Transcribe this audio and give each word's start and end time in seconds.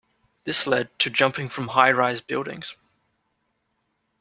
This 0.45 0.65
led 0.65 0.89
to 0.97 1.11
jumping 1.11 1.47
from 1.49 1.67
high 1.67 1.91
rise 1.91 2.21
buildings. 2.21 2.73